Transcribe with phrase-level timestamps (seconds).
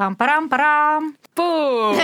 [0.00, 1.14] Пам-парам-парам.
[1.34, 1.94] Пум!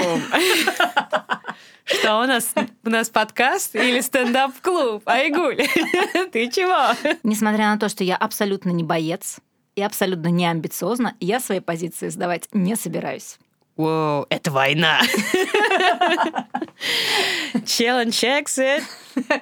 [1.86, 2.52] Что у нас?
[2.84, 5.02] У нас подкаст или стендап-клуб?
[5.06, 5.56] Айгуль,
[6.30, 6.94] ты чего?
[7.22, 9.38] Несмотря на то, что я абсолютно не боец
[9.76, 13.38] и абсолютно не амбициозна, я свои позиции сдавать не собираюсь.
[13.78, 15.00] Воу, это война.
[17.64, 18.82] Challenge accepted.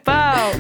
[0.05, 0.53] Пау!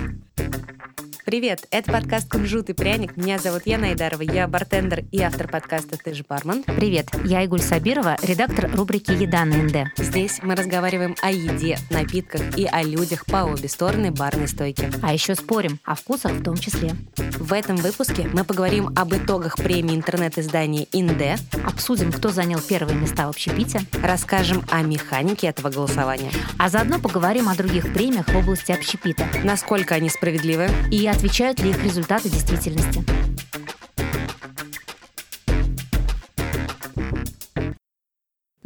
[1.25, 3.16] Привет, это подкаст «Кунжут и пряник».
[3.16, 6.62] Меня зовут Яна Айдарова, я бартендер и автор подкаста «Ты же бармен».
[6.64, 9.97] Привет, я Игуль Сабирова, редактор рубрики «Еда на НД».
[9.97, 14.91] Здесь мы разговариваем о еде, напитках и о людях по обе стороны барной стойки.
[15.02, 16.92] А еще спорим, о вкусах в том числе.
[17.38, 21.36] В этом выпуске мы поговорим об итогах премии интернет-издания «Инде»,
[21.66, 27.48] Обсудим, кто занял первые места в общепите, расскажем о механике этого голосования, а заодно поговорим
[27.48, 33.04] о других премиях в области общепита насколько они справедливы, и отвечают ли их результаты действительности.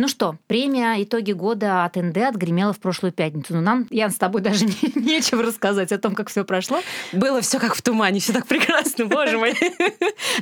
[0.01, 3.53] Ну что, премия «Итоги года» от НД отгремела в прошлую пятницу.
[3.55, 6.79] Но нам, Ян, с тобой даже не- нечего рассказать о том, как все прошло.
[7.13, 9.57] Было все как в тумане, все так прекрасно, боже мой.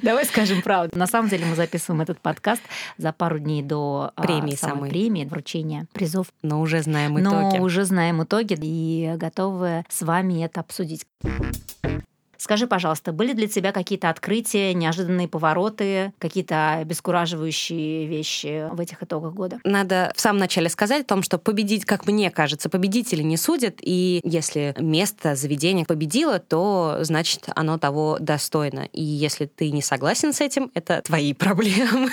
[0.03, 0.99] Давай скажем правду.
[0.99, 2.61] На самом деле мы записываем этот подкаст
[2.99, 4.91] за пару дней до а, Премии самой самой.
[4.91, 6.27] премии, вручения призов.
[6.43, 7.61] Но уже знаем Но итоги.
[7.63, 11.07] уже знаем итоги и готовы с вами это обсудить.
[12.47, 19.35] Скажи, пожалуйста, были для тебя какие-то открытия, неожиданные повороты, какие-то обескураживающие вещи в этих итогах
[19.35, 19.59] года?
[19.65, 23.79] Надо в самом начале сказать о том, что победить, как мне кажется, победители не судят,
[23.83, 28.89] и если место, заведение победило, то значит оно того достойно.
[28.93, 32.13] И если ты не согласен с этим, это твои проблемы.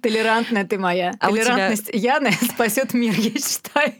[0.00, 1.12] Толерантная ты моя.
[1.20, 3.92] А у тебя- Толерантность Яны спасет мир, я считаю,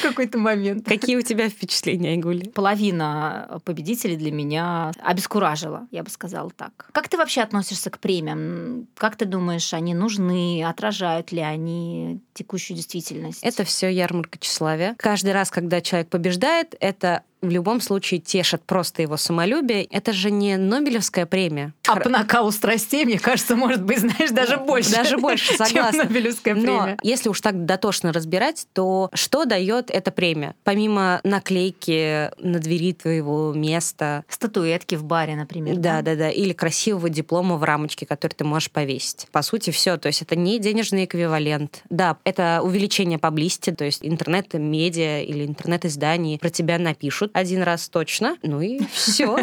[0.00, 0.84] в какой-то момент.
[0.84, 2.48] Какие у тебя впечатления, Айгули?
[2.48, 4.63] Половина победителей для меня
[5.02, 6.88] обескуражила, я бы сказала так.
[6.92, 8.88] Как ты вообще относишься к премиям?
[8.96, 10.64] Как ты думаешь, они нужны?
[10.64, 13.42] Отражают ли они текущую действительность?
[13.42, 14.94] Это все ярмарка тщеславия.
[14.98, 19.84] Каждый раз, когда человек побеждает, это в любом случае тешит просто его самолюбие.
[19.84, 21.72] Это же не Нобелевская премия.
[21.86, 24.90] А по накалу страстей, мне кажется, может быть, знаешь, даже больше.
[24.92, 26.04] Даже больше, чем согласна.
[26.04, 26.98] Нобелевская Но премия.
[27.02, 30.54] если уж так дотошно разбирать, то что дает эта премия?
[30.64, 35.76] Помимо наклейки на двери твоего места, Статуэтки в баре, например.
[35.76, 39.26] да, да, да, или красивого диплома в рамочке, который ты можешь повесить.
[39.32, 39.96] По сути, все.
[39.96, 41.82] То есть это не денежный эквивалент.
[41.90, 48.36] Да, это увеличение паблисти, то есть интернет-медиа или интернет-изданий про тебя напишут один раз точно.
[48.42, 49.36] Ну и все.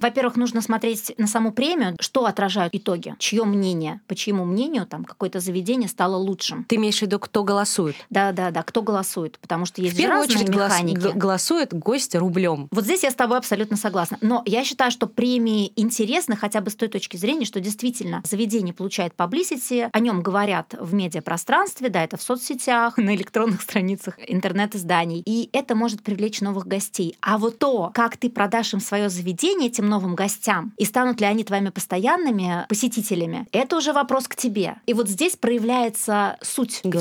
[0.00, 5.04] Во-первых, нужно смотреть на саму премию, что отражают итоги, чье мнение, по чьему мнению там
[5.04, 6.64] какое-то заведение стало лучшим.
[6.64, 7.96] Ты имеешь в виду, кто голосует?
[8.08, 10.96] Да, да, да, кто голосует, потому что есть В первую очередь голос- механики.
[10.98, 12.68] г- голосует гость рублем.
[12.70, 14.18] Вот здесь я с тобой абсолютно согласна.
[14.20, 18.72] Но я считаю, что премии интересны хотя бы с той точки зрения, что действительно заведение
[18.72, 25.22] получает publicity, о нем говорят в медиапространстве, да, это в соцсетях, на электронных страницах интернет-изданий,
[25.24, 27.07] и это может привлечь новых гостей.
[27.20, 31.26] А вот то, как ты продашь им свое заведение этим новым гостям, и станут ли
[31.26, 34.76] они твоими постоянными посетителями, это уже вопрос к тебе.
[34.86, 36.92] И вот здесь проявляется суть в том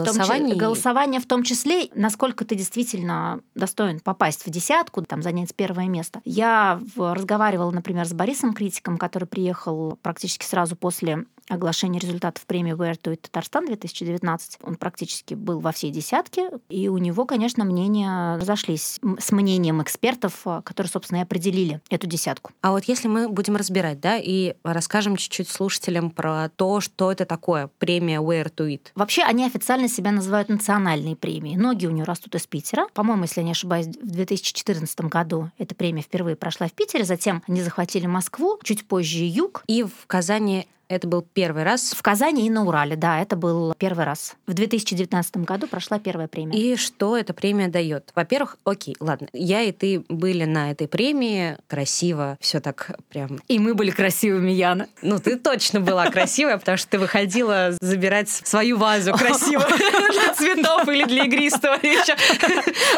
[0.51, 1.19] числе- Голосование.
[1.19, 6.21] в том числе, насколько ты действительно достоин попасть в десятку, там занять первое место.
[6.25, 12.73] Я в- разговаривала, например, с Борисом Критиком, который приехал практически сразу после оглашения результатов премии
[12.73, 14.59] Where to It Татарстан 2019.
[14.63, 20.41] Он практически был во всей десятке, и у него, конечно, мнения разошлись с мнением экспертов,
[20.45, 22.51] а, которые, собственно, и определили эту десятку.
[22.61, 27.25] А вот если мы будем разбирать, да, и расскажем чуть-чуть слушателям про то, что это
[27.25, 28.87] такое премия Where to It.
[28.95, 31.55] Вообще, они официально себя называют национальные премии.
[31.55, 32.87] Ноги у нее растут из Питера.
[32.93, 37.03] По-моему, если я не ошибаюсь, в 2014 году эта премия впервые прошла в Питере.
[37.03, 39.63] Затем они захватили Москву, чуть позже Юг.
[39.67, 41.93] И в Казани это был первый раз.
[41.93, 44.35] В Казани и на Урале, да, это был первый раз.
[44.47, 46.57] В 2019 году прошла первая премия.
[46.57, 48.11] И что эта премия дает?
[48.15, 53.39] Во-первых, окей, ладно, я и ты были на этой премии, красиво, все так прям.
[53.47, 54.87] И мы были красивыми, Яна.
[55.01, 60.87] Ну, ты точно была красивая, потому что ты выходила забирать свою вазу красиво для цветов
[60.87, 61.77] или для игристого.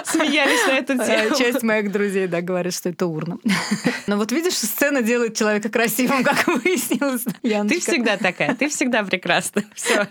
[0.03, 1.33] Смеялись на эту тему.
[1.33, 3.37] Э, Часть моих друзей, да, говорит, что это урна.
[4.07, 7.23] Но вот видишь, сцена делает человека красивым, как выяснилось.
[7.41, 9.63] Ты Всегда такая, ты всегда прекрасна.
[9.75, 10.05] Все,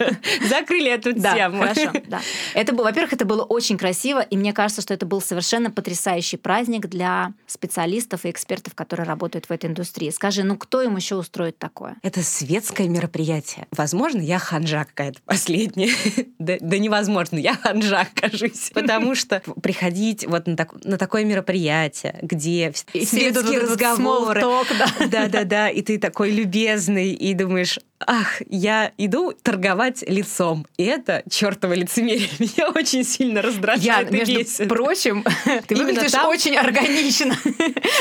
[0.49, 1.63] закрыли эту Да, тему.
[1.63, 2.21] хорошо, да.
[2.55, 6.37] Это было, во-первых, это было очень красиво, и мне кажется, что это был совершенно потрясающий
[6.37, 10.11] праздник для специалистов и экспертов, которые работают в этой индустрии.
[10.11, 11.97] Скажи, ну кто им еще устроит такое?
[12.03, 13.67] Это светское мероприятие.
[13.71, 15.91] Возможно, я ханжа какая-то последняя.
[16.39, 18.71] да, да невозможно, я ханжа, кажусь.
[18.75, 24.43] Потому что приходить вот на, так- на такое мероприятие, где светские разговоры.
[25.09, 27.58] Да-да-да, и ты такой любезный, и думаешь,
[28.07, 30.67] ах, я иду торговать лицом.
[30.77, 34.69] И это чертово лицемерие меня очень сильно раздражает я, между бесит.
[34.69, 35.25] прочим,
[35.67, 36.29] ты выглядишь там...
[36.29, 37.37] очень органично.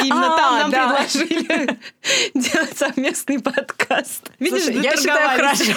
[0.04, 0.88] Именно а, там нам да.
[0.88, 1.80] предложили
[2.34, 4.32] делать совместный подкаст.
[4.40, 5.74] Видишь, Слушай, я считаю, хорошо,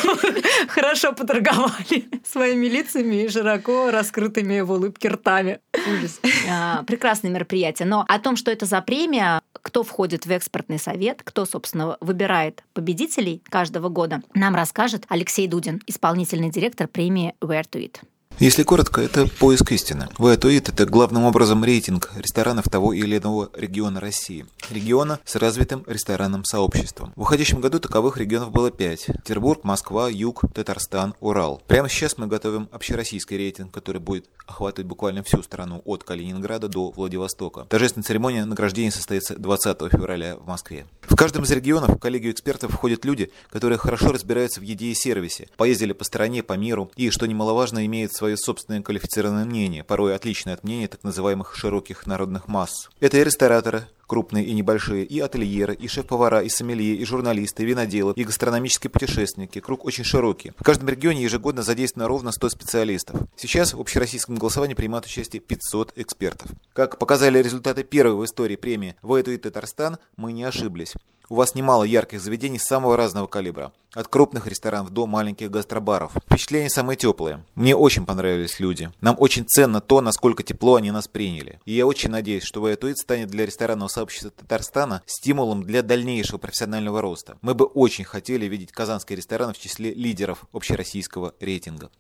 [0.69, 5.61] хорошо поторговали своими лицами и широко раскрытыми в улыбке ртами.
[5.75, 6.21] Ужас.
[6.49, 7.87] А, прекрасное мероприятие.
[7.87, 12.63] Но о том, что это за премия, кто входит в экспертный совет, кто, собственно, выбирает
[12.73, 18.01] победителей каждого года, нам расскажет Алексей Дудин, исполнительный директор премии Where to Eat.
[18.41, 20.09] Если коротко, это поиск истины.
[20.17, 24.47] Вэтуит– это главным образом рейтинг ресторанов того или иного региона России.
[24.71, 27.13] Региона с развитым ресторанным сообществом.
[27.17, 29.05] В уходящем году таковых регионов было пять.
[29.05, 31.61] Петербург, Москва, Юг, Татарстан, Урал.
[31.67, 36.93] Прямо сейчас мы готовим общероссийский рейтинг, который будет охватывать буквально всю страну от Калининграда до
[36.93, 37.67] Владивостока.
[37.69, 40.87] Торжественная церемония награждения состоится 20 февраля в Москве.
[41.21, 45.49] Каждом из регионов в коллегию экспертов входят люди, которые хорошо разбираются в еде и сервисе,
[45.59, 50.55] поездили по стране, по миру и, что немаловажно, имеют свое собственное квалифицированное мнение, порой отличное
[50.55, 52.89] от мнения так называемых широких народных масс.
[53.01, 57.67] Это и рестораторы, крупные и небольшие, и ательеры, и шеф-повара, и сомелье, и журналисты, и
[57.67, 59.61] виноделы, и гастрономические путешественники.
[59.61, 60.51] Круг очень широкий.
[60.59, 63.21] В каждом регионе ежегодно задействовано ровно 100 специалистов.
[63.37, 66.51] Сейчас в общероссийском голосовании принимают участие 500 экспертов.
[66.73, 70.95] Как показали результаты первой в истории премии «Воэту и Татарстан», мы не ошиблись.
[71.33, 73.71] У вас немало ярких заведений самого разного калибра.
[73.95, 76.11] От крупных ресторанов до маленьких гастробаров.
[76.27, 77.45] Впечатления самые теплые.
[77.55, 78.91] Мне очень понравились люди.
[79.01, 81.61] Нам очень ценно то, насколько тепло они нас приняли.
[81.67, 87.03] И я очень надеюсь, что Ваятуит станет для ресторанного сообщества Татарстана стимулом для дальнейшего профессионального
[87.03, 87.37] роста.
[87.43, 91.91] Мы бы очень хотели видеть казанские рестораны в числе лидеров общероссийского рейтинга.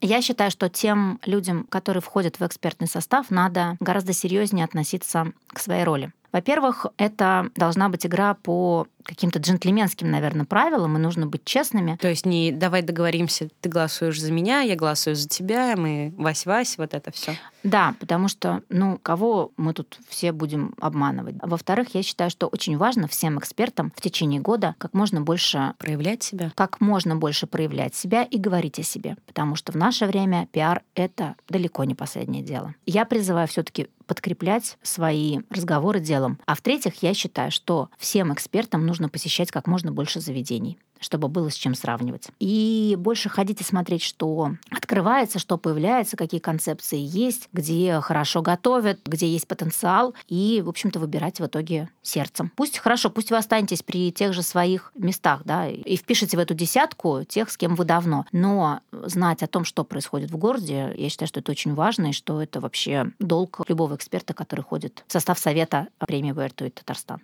[0.00, 5.60] Я считаю, что тем людям, которые входят в экспертный состав, надо гораздо серьезнее относиться к
[5.60, 6.12] своей роли.
[6.34, 11.96] Во-первых, это должна быть игра по каким-то джентльменским, наверное, правилам, и нужно быть честными.
[12.00, 16.76] То есть не давай договоримся, ты голосуешь за меня, я голосую за тебя, мы вась-вась,
[16.78, 17.36] вот это все.
[17.62, 21.36] Да, потому что, ну, кого мы тут все будем обманывать?
[21.40, 26.24] Во-вторых, я считаю, что очень важно всем экспертам в течение года как можно больше проявлять
[26.24, 30.48] себя, как можно больше проявлять себя и говорить о себе, потому что в наше время
[30.50, 32.74] пиар— это далеко не последнее дело.
[32.86, 36.38] Я призываю все-таки подкреплять свои разговоры делом.
[36.46, 41.50] А в-третьих, я считаю, что всем экспертам нужно посещать как можно больше заведений чтобы было
[41.50, 42.28] с чем сравнивать.
[42.40, 49.00] И больше ходить и смотреть, что открывается, что появляется, какие концепции есть, где хорошо готовят,
[49.04, 52.50] где есть потенциал, и, в общем-то, выбирать в итоге сердцем.
[52.56, 56.54] Пусть хорошо, пусть вы останетесь при тех же своих местах, да, и впишите в эту
[56.54, 58.26] десятку тех, с кем вы давно.
[58.32, 62.12] Но знать о том, что происходит в городе, я считаю, что это очень важно, и
[62.12, 66.70] что это вообще долг любого эксперта, который ходит в состав совета премии Where to Eat
[66.70, 67.20] Татарстан.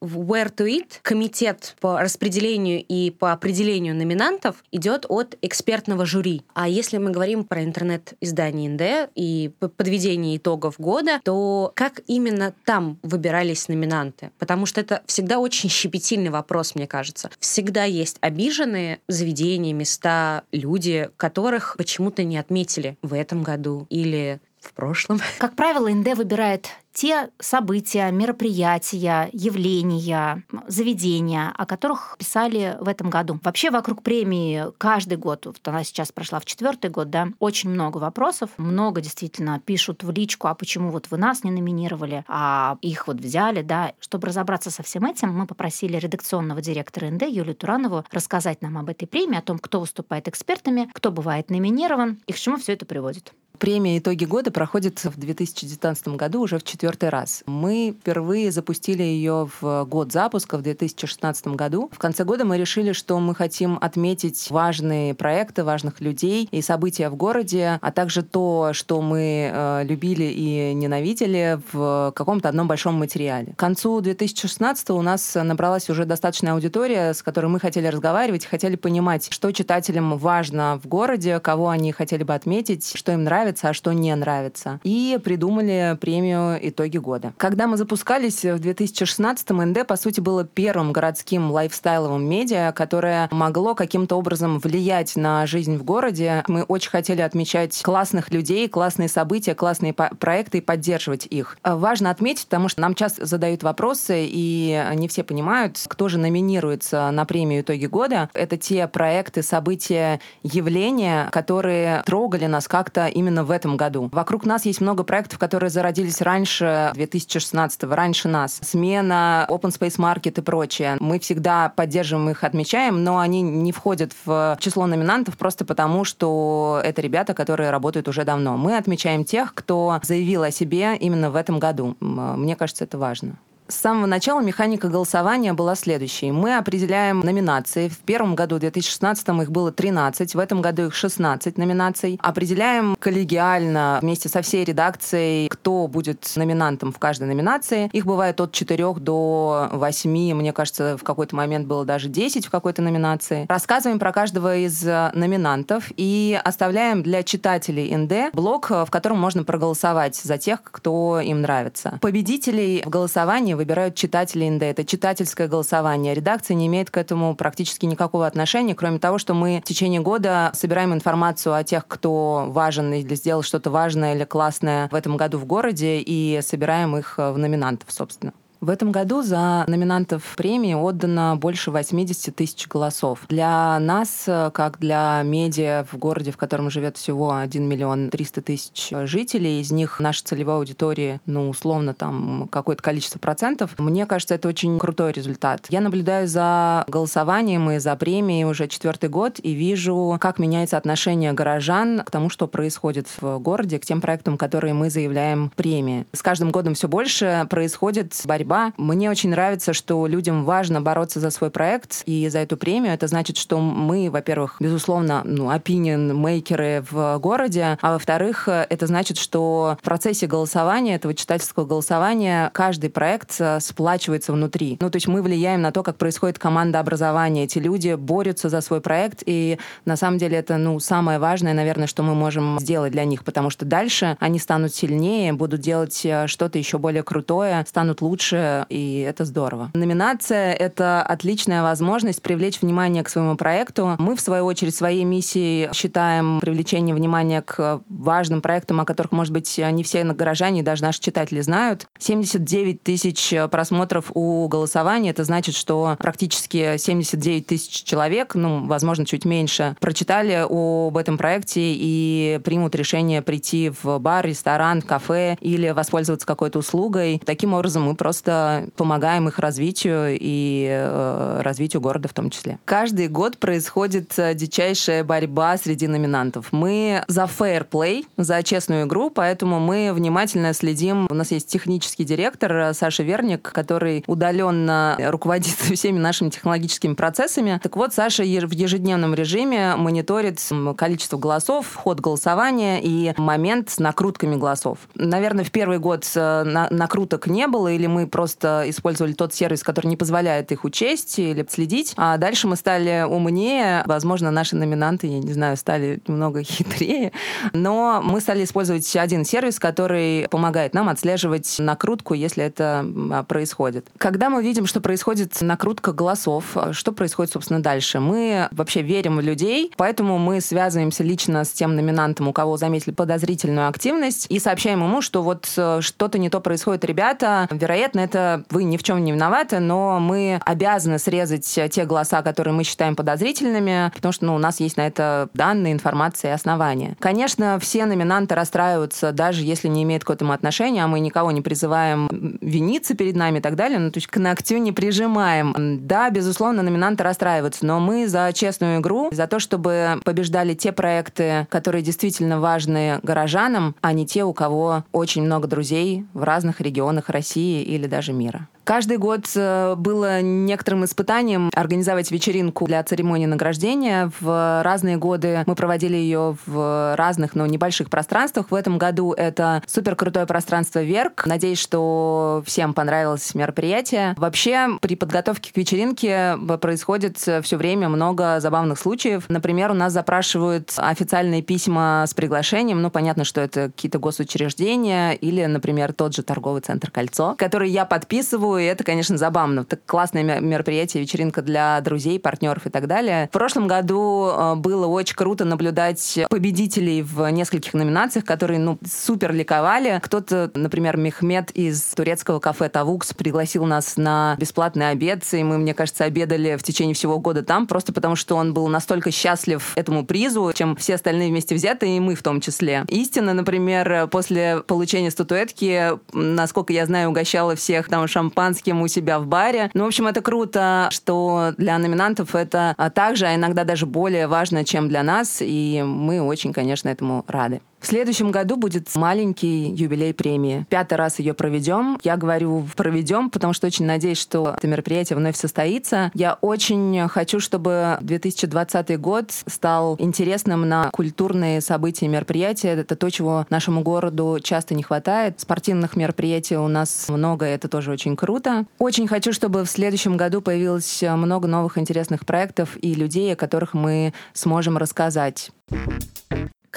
[0.00, 6.42] В Where to Eat комитет по распределению и по определению номинантов идет от экспертного жюри.
[6.54, 12.98] А если мы говорим про интернет-издание НД и подведение итогов года, то как именно там
[13.02, 14.30] выбирались номинанты?
[14.38, 17.30] Потому что это всегда очень щепетильный вопрос, мне кажется.
[17.38, 24.72] Всегда есть обиженные заведения, места, люди, которых почему-то не отметили в этом году или в
[24.74, 25.20] прошлом.
[25.38, 26.68] Как правило, НД выбирает
[26.98, 33.38] те события, мероприятия, явления, заведения, о которых писали в этом году.
[33.44, 37.98] Вообще вокруг премии каждый год, вот она сейчас прошла в четвертый год, да, очень много
[37.98, 43.06] вопросов, много действительно пишут в личку, а почему вот вы нас не номинировали, а их
[43.06, 43.92] вот взяли, да.
[44.00, 48.88] Чтобы разобраться со всем этим, мы попросили редакционного директора НД Юлию Туранову рассказать нам об
[48.88, 52.86] этой премии, о том, кто выступает экспертами, кто бывает номинирован и к чему все это
[52.86, 53.34] приводит.
[53.58, 57.42] Премия «Итоги года» проходит в 2019 году уже в четвертый раз.
[57.44, 61.90] Мы впервые запустили ее в год запуска, в 2016 году.
[61.92, 67.10] В конце года мы решили, что мы хотим отметить важные проекты, важных людей и события
[67.10, 72.94] в городе, а также то, что мы э, любили и ненавидели в каком-то одном большом
[72.94, 73.52] материале.
[73.52, 78.76] К концу 2016 у нас набралась уже достаточная аудитория, с которой мы хотели разговаривать, хотели
[78.76, 83.74] понимать, что читателям важно в городе, кого они хотели бы отметить, что им нравится, а
[83.74, 84.80] что не нравится.
[84.84, 87.32] И придумали премию «Итоги года».
[87.36, 93.74] Когда мы запускались в 2016-м, НД, по сути, было первым городским лайфстайловым медиа, которое могло
[93.74, 96.44] каким-то образом влиять на жизнь в городе.
[96.46, 101.58] Мы очень хотели отмечать классных людей, классные события, классные проекты и поддерживать их.
[101.64, 107.10] Важно отметить, потому что нам часто задают вопросы, и не все понимают, кто же номинируется
[107.10, 108.30] на премию «Итоги года».
[108.34, 114.08] Это те проекты, события, явления, которые трогали нас как-то именно в этом году.
[114.12, 118.58] Вокруг нас есть много проектов, которые зародились раньше 2016 раньше нас.
[118.62, 120.96] Смена, Open Space Market и прочее.
[121.00, 126.80] Мы всегда поддерживаем их, отмечаем, но они не входят в число номинантов просто потому, что
[126.84, 128.56] это ребята, которые работают уже давно.
[128.56, 131.96] Мы отмечаем тех, кто заявил о себе именно в этом году.
[132.00, 133.38] Мне кажется, это важно.
[133.70, 136.32] С самого начала механика голосования была следующей.
[136.32, 137.88] Мы определяем номинации.
[137.88, 142.18] В первом году, в 2016 их было 13, в этом году их 16 номинаций.
[142.22, 147.90] Определяем коллегиально вместе со всей редакцией, кто будет номинантом в каждой номинации.
[147.92, 152.50] Их бывает от 4 до 8, мне кажется, в какой-то момент было даже 10 в
[152.50, 153.44] какой-то номинации.
[153.50, 160.16] Рассказываем про каждого из номинантов и оставляем для читателей НД блок, в котором можно проголосовать
[160.16, 161.98] за тех, кто им нравится.
[162.00, 164.62] Победителей в голосовании выбирают читатели НД.
[164.62, 166.14] Это читательское голосование.
[166.14, 170.50] Редакция не имеет к этому практически никакого отношения, кроме того, что мы в течение года
[170.54, 175.38] собираем информацию о тех, кто важен или сделал что-то важное или классное в этом году
[175.38, 178.32] в городе, и собираем их в номинантов, собственно.
[178.60, 183.20] В этом году за номинантов премии отдано больше 80 тысяч голосов.
[183.28, 188.92] Для нас, как для медиа в городе, в котором живет всего 1 миллион 300 тысяч
[189.04, 194.48] жителей, из них наша целевая аудитория, ну, условно, там какое-то количество процентов, мне кажется, это
[194.48, 195.66] очень крутой результат.
[195.68, 201.32] Я наблюдаю за голосованием и за премией уже четвертый год и вижу, как меняется отношение
[201.32, 206.06] горожан к тому, что происходит в городе, к тем проектам, которые мы заявляем премии.
[206.12, 208.72] С каждым годом все больше происходит борьба борьба.
[208.76, 212.94] Мне очень нравится, что людям важно бороться за свой проект и за эту премию.
[212.94, 219.76] Это значит, что мы, во-первых, безусловно, ну, opinion-мейкеры в городе, а во-вторых, это значит, что
[219.80, 224.78] в процессе голосования, этого читательского голосования, каждый проект э, сплачивается внутри.
[224.80, 227.44] Ну, то есть мы влияем на то, как происходит команда образования.
[227.44, 231.86] Эти люди борются за свой проект, и на самом деле это, ну, самое важное, наверное,
[231.86, 236.26] что мы можем сделать для них, потому что дальше они станут сильнее, будут делать э,
[236.26, 239.70] что-то еще более крутое, станут лучше, лучше, и это здорово.
[239.74, 243.96] Номинация— это отличная возможность привлечь внимание к своему проекту.
[243.98, 249.32] Мы, в свою очередь, своей миссией считаем привлечение внимания к важным проектам, о которых, может
[249.32, 251.86] быть, не все горожане даже наши читатели знают.
[251.98, 255.10] 79 тысяч просмотров у голосования.
[255.10, 261.60] Это значит, что практически 79 тысяч человек, ну, возможно, чуть меньше, прочитали об этом проекте
[261.60, 267.20] и примут решение прийти в бар, ресторан, кафе или воспользоваться какой-то услугой.
[267.24, 272.58] Таким образом, мы просто просто помогаем их развитию и э, развитию города в том числе.
[272.64, 276.52] Каждый год происходит э, дичайшая борьба среди номинантов.
[276.52, 281.06] Мы за fair play, за честную игру, поэтому мы внимательно следим.
[281.10, 287.58] У нас есть технический директор э, Саша Верник, который удаленно руководит всеми нашими технологическими процессами.
[287.62, 290.38] Так вот, Саша в ежедневном режиме мониторит
[290.76, 294.78] количество голосов, ход голосования и момент с накрутками голосов.
[294.94, 299.96] Наверное, в первый год накруток не было, или мы просто использовали тот сервис, который не
[299.96, 301.94] позволяет их учесть или следить.
[301.96, 303.84] А дальше мы стали умнее.
[303.86, 307.12] Возможно, наши номинанты, я не знаю, стали немного хитрее.
[307.52, 313.86] Но мы стали использовать один сервис, который помогает нам отслеживать накрутку, если это а, происходит.
[313.98, 318.00] Когда мы видим, что происходит накрутка голосов, что происходит, собственно, дальше?
[318.00, 322.94] Мы вообще верим в людей, поэтому мы связываемся лично с тем номинантом, у кого заметили
[322.94, 328.44] подозрительную активность, и сообщаем ему, что вот э, что-то не то происходит, ребята, вероятно, это
[328.50, 332.96] вы ни в чем не виноваты, но мы обязаны срезать те голоса, которые мы считаем
[332.96, 336.96] подозрительными, потому что ну, у нас есть на это данные, информация и основания.
[336.98, 341.42] Конечно, все номинанты расстраиваются, даже если не имеют к этому отношения, а мы никого не
[341.42, 342.08] призываем
[342.40, 345.54] виниться перед нами и так далее, ну, то есть к ногтю не прижимаем.
[345.86, 351.46] Да, безусловно, номинанты расстраиваются, но мы за честную игру, за то, чтобы побеждали те проекты,
[351.50, 357.10] которые действительно важны горожанам, а не те, у кого очень много друзей в разных регионах
[357.10, 358.48] России или даже мира.
[358.64, 364.12] Каждый год э, было некоторым испытанием организовать вечеринку для церемонии награждения.
[364.20, 368.50] В разные годы мы проводили ее в разных, но небольших пространствах.
[368.50, 371.24] В этом году это супер крутое пространство Верк.
[371.24, 374.14] Надеюсь, что всем понравилось мероприятие.
[374.18, 379.24] Вообще, при подготовке к вечеринке происходит все время много забавных случаев.
[379.30, 382.82] Например, у нас запрашивают официальные письма с приглашением.
[382.82, 387.84] Ну, понятно, что это какие-то госучреждения или, например, тот же торговый центр «Кольцо», который я
[387.84, 389.64] подписываю и это, конечно, забавно.
[389.64, 393.28] Так классное мероприятие, вечеринка для друзей, партнеров и так далее.
[393.28, 399.32] В прошлом году э, было очень круто наблюдать победителей в нескольких номинациях, которые, ну, супер
[399.32, 400.00] ликовали.
[400.02, 405.72] Кто-то, например, Мехмед из турецкого кафе «Тавукс» пригласил нас на бесплатный обед, и мы, мне
[405.72, 410.04] кажется, обедали в течение всего года там, просто потому что он был настолько счастлив этому
[410.04, 412.84] призу, чем все остальные вместе взятые, и мы в том числе.
[412.88, 419.26] Истина, например, после получения статуэтки, насколько я знаю, угощала всех там шампанским у себя в
[419.26, 419.70] баре.
[419.74, 424.64] Ну, в общем, это круто, что для номинантов это также, а иногда даже более важно,
[424.64, 427.60] чем для нас, и мы очень, конечно, этому рады.
[427.80, 430.66] В следующем году будет маленький юбилей премии.
[430.68, 431.98] Пятый раз ее проведем.
[432.02, 436.10] Я говорю проведем, потому что очень надеюсь, что это мероприятие вновь состоится.
[436.14, 442.70] Я очень хочу, чтобы 2020 год стал интересным на культурные события и мероприятия.
[442.70, 445.40] Это то, чего нашему городу часто не хватает.
[445.40, 448.66] Спортивных мероприятий у нас много, и это тоже очень круто.
[448.78, 453.72] Очень хочу, чтобы в следующем году появилось много новых интересных проектов и людей, о которых
[453.72, 455.52] мы сможем рассказать.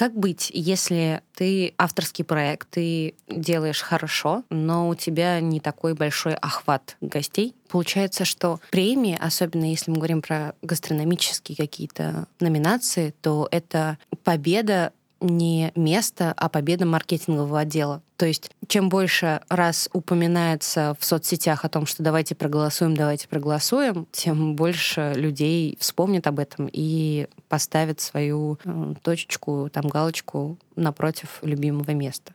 [0.02, 6.34] Как быть, если ты авторский проект, ты делаешь хорошо, но у тебя не такой большой
[6.34, 7.54] охват гостей?
[7.68, 14.92] Получается, что премии, особенно если мы говорим про гастрономические какие-то номинации, то это победа
[15.22, 18.02] не место, а победа маркетингового отдела.
[18.16, 24.06] То есть чем больше раз упоминается в соцсетях о том, что давайте проголосуем, давайте проголосуем,
[24.12, 31.90] тем больше людей вспомнят об этом и поставят свою э, точечку, там галочку напротив любимого
[31.92, 32.34] места.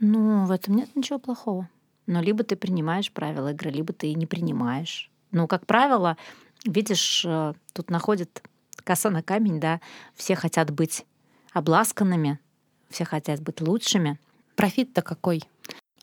[0.00, 1.68] Ну, в этом нет ничего плохого.
[2.06, 5.10] Но либо ты принимаешь правила игры, либо ты не принимаешь.
[5.30, 6.16] Ну, как правило,
[6.64, 8.42] видишь, э, тут находит
[8.84, 9.80] коса на камень, да,
[10.14, 11.04] все хотят быть
[11.52, 12.38] обласканными,
[12.90, 14.18] все хотят быть лучшими.
[14.56, 15.42] Профит-то какой?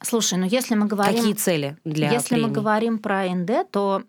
[0.02, 1.16] Слушай, ну если мы говорим...
[1.16, 2.46] Какие цели для Если премии?
[2.46, 4.04] мы говорим про НД, то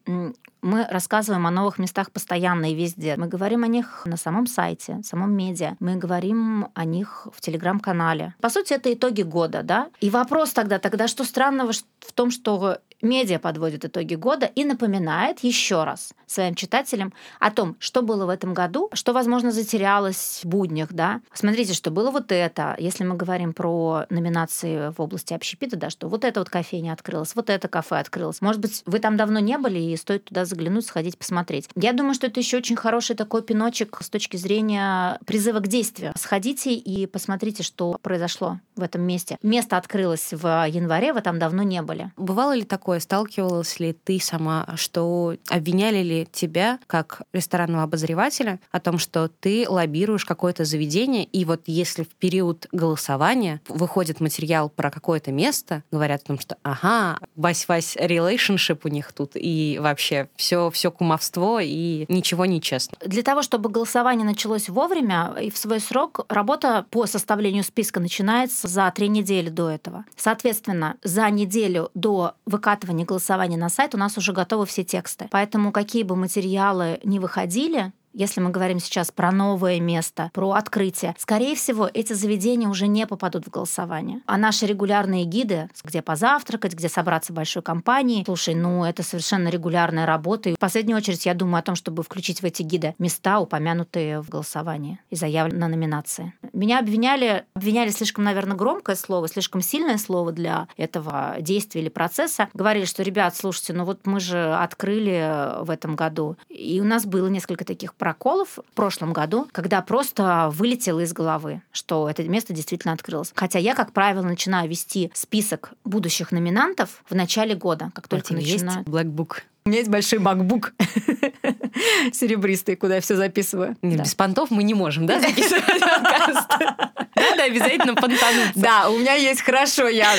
[0.62, 3.16] мы рассказываем о новых местах постоянно и везде.
[3.16, 5.76] Мы говорим о них на самом сайте, самом медиа.
[5.78, 8.34] Мы говорим о них в телеграм-канале.
[8.40, 9.88] По сути, это итоги года, да?
[10.00, 15.40] И вопрос тогда, тогда что странного в том, что медиа подводит итоги года и напоминает
[15.40, 20.48] еще раз своим читателям о том, что было в этом году, что, возможно, затерялось в
[20.48, 21.20] буднях, да.
[21.32, 22.76] Смотрите, что было вот это.
[22.78, 27.34] Если мы говорим про номинации в области общепита, да, что вот эта вот кофейня открылась,
[27.34, 28.40] вот это кафе открылось.
[28.40, 31.68] Может быть, вы там давно не были, и стоит туда заглянуть, сходить, посмотреть.
[31.74, 36.12] Я думаю, что это еще очень хороший такой пиночек с точки зрения призыва к действию.
[36.16, 39.38] Сходите и посмотрите, что произошло в этом месте.
[39.42, 42.12] Место открылось в январе, вы там давно не были.
[42.16, 48.80] Бывало ли такое, сталкивалась ли ты сама, что обвиняли ли тебя как ресторанного обозревателя о
[48.80, 54.90] том, что ты лоббируешь какое-то заведение, и вот если в период голосования выходит материал про
[54.90, 60.70] какое-то место, говорят о том, что ага, вась-вась relationship у них тут, и вообще все,
[60.70, 62.96] все кумовство, и ничего не честно.
[63.04, 68.65] Для того, чтобы голосование началось вовремя и в свой срок, работа по составлению списка начинается
[68.66, 70.04] за три недели до этого.
[70.16, 75.28] Соответственно, за неделю до выкатывания голосования на сайт у нас уже готовы все тексты.
[75.30, 81.14] Поэтому какие бы материалы не выходили, если мы говорим сейчас про новое место, про открытие,
[81.18, 84.22] скорее всего, эти заведения уже не попадут в голосование.
[84.26, 90.06] А наши регулярные гиды, где позавтракать, где собраться большой компанией, слушай, ну это совершенно регулярная
[90.06, 90.48] работа.
[90.48, 94.22] И в последнюю очередь я думаю о том, чтобы включить в эти гиды места, упомянутые
[94.22, 96.32] в голосовании и заявлены на номинации.
[96.54, 102.48] Меня обвиняли, обвиняли слишком, наверное, громкое слово, слишком сильное слово для этого действия или процесса.
[102.54, 107.04] Говорили, что, ребят, слушайте, ну вот мы же открыли в этом году, и у нас
[107.04, 112.52] было несколько таких проколов в прошлом году, когда просто вылетело из головы, что это место
[112.52, 113.32] действительно открылось.
[113.34, 118.78] Хотя я, как правило, начинаю вести список будущих номинантов в начале года, как только начинаю.
[118.78, 119.38] Есть Black Book.
[119.64, 120.70] У меня есть большой MacBook
[122.12, 123.76] серебристый, куда я все записываю.
[123.82, 124.04] Нет, да.
[124.04, 126.48] без понтов мы не можем, да, записывать подкаст?
[127.16, 128.52] Надо обязательно понтануться.
[128.54, 130.14] Да, у меня есть хорошо, я.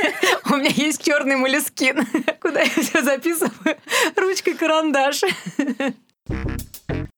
[0.50, 2.04] У меня есть черный молескин,
[2.40, 3.76] куда я все записываю
[4.16, 5.22] ручкой карандаш.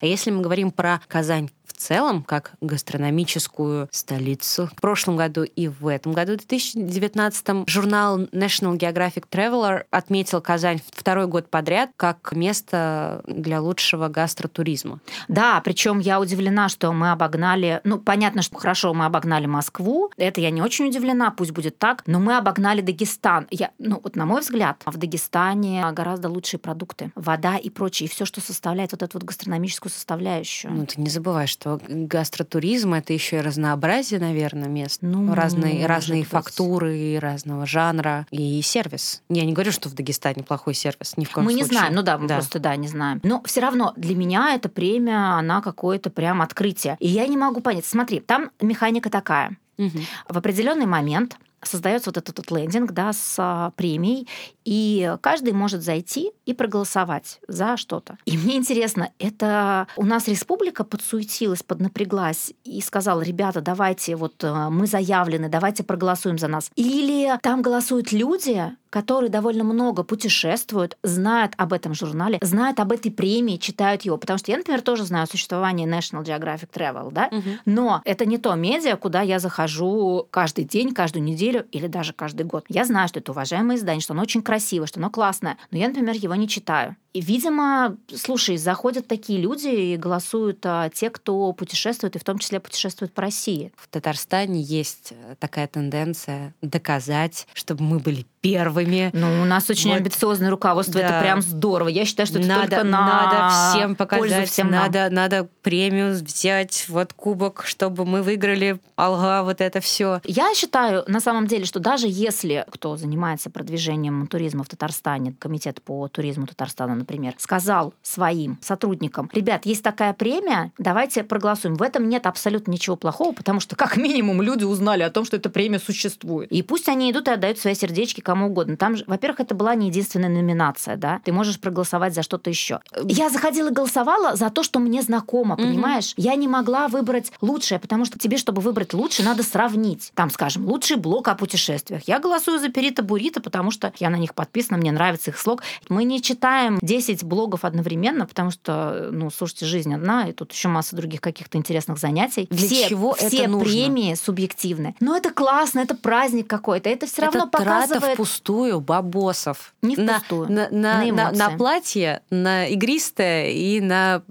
[0.00, 4.68] А если мы говорим про Казань целом, как гастрономическую столицу.
[4.76, 10.80] В прошлом году и в этом году, в 2019, журнал National Geographic Traveler отметил Казань
[10.92, 15.00] второй год подряд как место для лучшего гастротуризма.
[15.28, 20.40] Да, причем я удивлена, что мы обогнали, ну, понятно, что хорошо, мы обогнали Москву, это
[20.40, 23.46] я не очень удивлена, пусть будет так, но мы обогнали Дагестан.
[23.50, 28.10] Я, ну, вот на мой взгляд, в Дагестане гораздо лучшие продукты, вода и прочее, и
[28.10, 30.72] все, что составляет вот эту вот гастрономическую составляющую.
[30.72, 34.98] Ну, ты не забывай, что что гастротуризм это еще и разнообразие, наверное, мест.
[35.02, 36.30] Ну, разные, разные быть.
[36.30, 39.22] фактуры, разного жанра и сервис.
[39.28, 41.68] Я не говорю, что в Дагестане плохой сервис, ни в коем мы случае.
[41.70, 43.20] не знаем, ну да, мы просто да, не знаем.
[43.22, 46.96] Но все равно для меня эта премия, она какое-то прям открытие.
[47.00, 47.84] И я не могу понять.
[47.84, 49.56] Смотри, там механика такая.
[49.78, 50.00] Мгм.
[50.28, 54.26] В определенный момент создается вот этот вот лендинг да, с а, премией,
[54.64, 58.18] и каждый может зайти и проголосовать за что-то.
[58.24, 64.68] И мне интересно, это у нас республика подсуетилась, поднапряглась и сказала, ребята, давайте, вот э,
[64.70, 66.70] мы заявлены, давайте проголосуем за нас.
[66.76, 73.10] Или там голосуют люди, которые довольно много путешествуют, знают об этом журнале, знают об этой
[73.10, 74.16] премии, читают его.
[74.16, 77.60] Потому что я, например, тоже знаю существование National Geographic Travel, да, Мгм.
[77.66, 82.44] но это не то медиа, куда я захожу каждый день, каждую неделю или даже каждый
[82.46, 82.64] год.
[82.68, 85.88] Я знаю, что это уважаемое издание, что оно очень красивое, что оно классное, но я,
[85.88, 86.96] например, его не читаю.
[87.12, 92.38] И, видимо, слушай, заходят такие люди и голосуют а, те, кто путешествует, и в том
[92.38, 93.72] числе путешествует по России.
[93.76, 99.10] В Татарстане есть э, такая тенденция доказать, чтобы мы были первыми.
[99.12, 99.96] Ну, у нас очень Вот.
[99.98, 101.20] амбициозное руководство, это Да.
[101.20, 101.88] прям здорово.
[101.88, 104.84] Я считаю, что это надо, только на надо всем показать, всем нам.
[104.84, 110.20] надо, надо премию взять, вот кубок, чтобы мы выиграли, алга, вот это все.
[110.24, 115.82] Я считаю, на самом деле, что даже если кто занимается продвижением туризма в Татарстане, комитет
[115.82, 121.76] по туризму Татарстана, например, сказал своим сотрудникам, ребят, есть такая премия, давайте проголосуем.
[121.76, 125.36] В этом нет абсолютно ничего плохого, потому что как минимум люди узнали о том, что
[125.36, 126.50] эта премия существует.
[126.52, 128.76] И пусть они идут и отдают свои сердечки кому угодно.
[128.76, 132.80] Там же, во-первых, это была не единственная номинация, да, ты можешь проголосовать за что-то еще.
[133.04, 135.64] Я заходила и голосовала за то, что мне знакомо, Мгм.
[135.64, 136.12] понимаешь?
[136.16, 140.12] Я не могла выбрать лучшее, потому что тебе, чтобы выбрать лучше, надо сравнить.
[140.14, 142.02] Там, скажем, лучший блог о путешествиях.
[142.06, 145.62] Я голосую за Перита Бурита, потому что я на них подписана, мне нравится их слог.
[145.88, 150.68] Мы не читаем 10 блогов одновременно, потому что, ну, слушайте, жизнь одна, и тут еще
[150.68, 152.46] масса других каких-то интересных занятий.
[152.50, 153.64] Для все, чего это все нужно?
[153.64, 154.94] премии субъективны.
[155.00, 156.88] Но это классно, это праздник какой-то.
[156.88, 158.14] Это все равно это трата показывает...
[158.14, 159.74] впустую бабосов.
[159.82, 164.22] Не впустую, На, на, на на, на платье, на игристое и на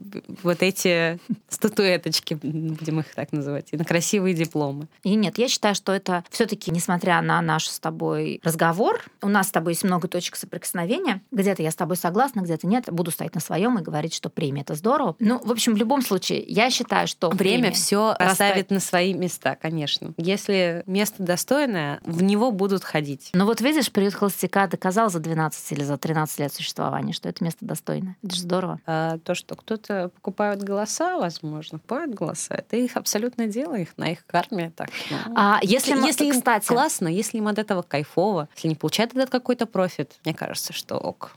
[0.43, 4.87] вот эти статуэточки, будем их так называть, и на красивые дипломы.
[5.03, 9.47] И нет, я считаю, что это все-таки, несмотря на наш с тобой разговор, у нас
[9.47, 11.21] с тобой есть много точек соприкосновения.
[11.31, 12.85] Где-то я с тобой согласна, где-то нет.
[12.91, 15.15] Буду стоять на своем и говорить, что премия это здорово.
[15.19, 19.55] Ну, в общем, в любом случае, я считаю, что Время все расставит- на свои места,
[19.59, 20.13] конечно.
[20.17, 23.29] Если место достойное, в него будут ходить.
[23.33, 27.43] Ну вот видишь, приют холостяка доказал за 12 или за 13 лет существования, что это
[27.43, 28.15] место достойно.
[28.23, 28.79] Это же здорово.
[28.85, 34.11] А то, что кто-то покупает голоса, возможно, покупает голоса, это их абсолютное дело, их на
[34.11, 34.71] их карме.
[34.75, 38.75] Так, ну, А если, если им кстати, классно, если им от этого кайфово, если не
[38.75, 41.35] получают этот какой-то профит, мне кажется, что ок.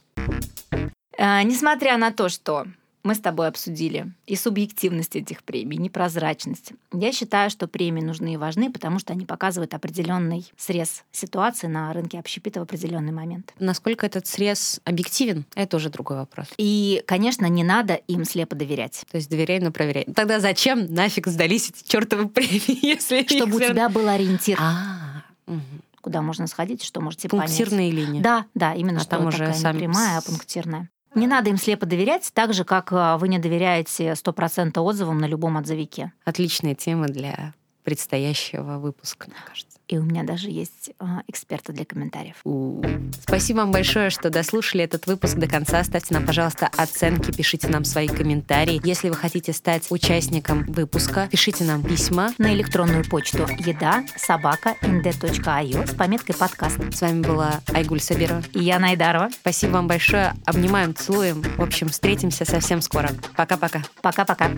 [1.19, 2.67] А, Несмотря на то, что
[3.03, 8.35] мы с тобой обсудили и субъективность этих премий, и непрозрачность, я считаю, что премии нужны
[8.35, 13.53] и важны, потому что они показывают определенный срез ситуации на рынке общепита в определенный момент.
[13.59, 16.47] Насколько этот срез объективен, это уже другой вопрос.
[16.57, 19.05] И, конечно, не надо им слепо доверять.
[19.11, 20.05] То есть доверяй, но проверяй.
[20.15, 25.12] Тогда зачем нафиг сдались эти чертовы премии, если Чтобы у тебя был ориентир, А,
[25.47, 25.83] мгм.
[26.01, 27.47] куда можно сходить, что можете понять.
[27.49, 28.21] пунктирные линии.
[28.21, 30.91] Да, да, именно что там уже такая сами не прямая, а пунктирная.
[31.15, 35.27] Не надо им слепо доверять, так же, как а, вы не доверяете 100% отзывам на
[35.27, 36.13] любом отзывике.
[36.25, 39.73] Отличная тема для предстоящего выпуска, мне кажется.
[39.89, 42.37] И у меня даже есть а, эксперты для комментариев.
[42.45, 42.83] У.
[43.21, 45.85] Спасибо вам большое, что дослушали этот выпуск до конца.
[45.85, 48.81] Ставьте нам, пожалуйста, оценки, пишите нам свои комментарии.
[48.85, 52.33] Если вы хотите стать участником выпуска, пишите нам письма.
[52.39, 56.79] На электронную почту еда собака nd.io с пометкой подкаст.
[56.95, 58.43] С вами была Айгуль Сабирова.
[58.55, 59.29] И я Найдарова.
[59.31, 60.33] Спасибо вам большое.
[60.47, 61.43] Обнимаем, целуем.
[61.43, 63.11] В общем, встретимся совсем скоро.
[63.37, 63.83] Пока-пока.
[64.01, 64.53] Пока-пока.